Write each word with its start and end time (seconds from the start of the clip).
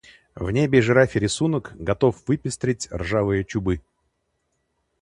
В 0.33 0.49
небе 0.49 0.81
жирафий 0.81 1.21
рисунок 1.21 1.73
готов 1.75 2.23
выпестрить 2.27 2.89
ржавые 2.91 3.43
чубы. 3.45 3.81